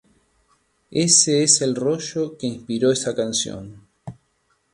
[1.05, 3.87] Ese es el rollo que inspiró esa canción".